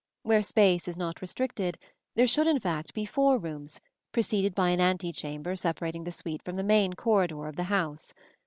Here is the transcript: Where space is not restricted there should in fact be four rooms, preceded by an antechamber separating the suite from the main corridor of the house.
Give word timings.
Where 0.23 0.41
space 0.41 0.87
is 0.87 0.97
not 0.97 1.21
restricted 1.21 1.77
there 2.15 2.25
should 2.25 2.47
in 2.47 2.59
fact 2.59 2.95
be 2.95 3.05
four 3.05 3.37
rooms, 3.37 3.79
preceded 4.11 4.55
by 4.55 4.69
an 4.69 4.81
antechamber 4.81 5.55
separating 5.55 6.05
the 6.05 6.11
suite 6.11 6.41
from 6.41 6.55
the 6.55 6.63
main 6.63 6.93
corridor 6.93 7.45
of 7.47 7.55
the 7.55 7.65
house. 7.65 8.11